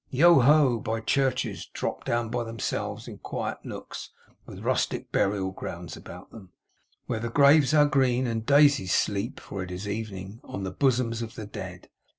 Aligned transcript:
Yoho, 0.09 0.79
by 0.79 0.99
churches 0.99 1.67
dropped 1.67 2.07
down 2.07 2.29
by 2.29 2.43
themselves 2.43 3.07
in 3.07 3.19
quiet 3.19 3.59
nooks, 3.63 4.09
with 4.47 4.61
rustic 4.63 5.11
burial 5.11 5.51
grounds 5.51 5.95
about 5.95 6.31
them, 6.31 6.49
where 7.05 7.19
the 7.19 7.29
graves 7.29 7.71
are 7.71 7.85
green, 7.85 8.25
and 8.25 8.43
daisies 8.47 8.91
sleep 8.95 9.39
for 9.39 9.61
it 9.61 9.69
is 9.69 9.87
evening 9.87 10.41
on 10.43 10.63
the 10.63 10.71
bosoms 10.71 11.21
of 11.21 11.35
the 11.35 11.45
dead. 11.45 11.87